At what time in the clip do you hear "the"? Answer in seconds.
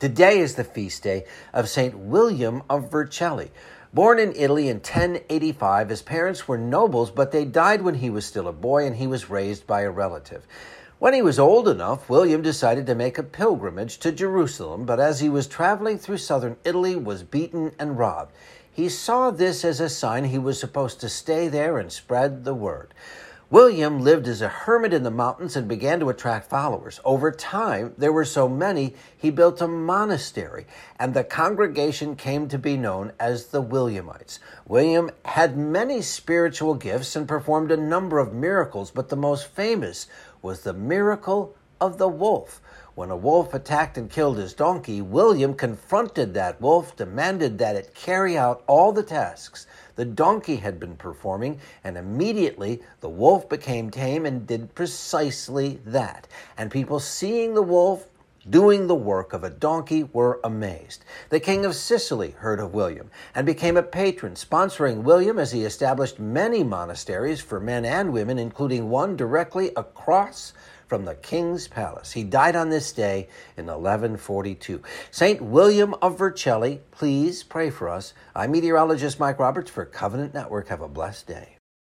0.54-0.62, 22.44-22.54, 25.04-25.10, 31.14-31.24, 33.46-33.62, 39.08-39.16, 40.60-40.74, 41.98-42.08, 48.92-49.02, 49.98-50.04, 53.00-53.08, 57.54-57.62, 58.86-58.94, 61.28-61.40, 71.04-71.14